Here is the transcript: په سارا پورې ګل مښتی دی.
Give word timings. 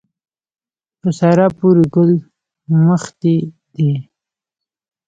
په 0.99 1.09
سارا 1.17 1.47
پورې 1.57 1.83
ګل 1.93 2.11
مښتی 2.85 3.37
دی. 3.75 3.91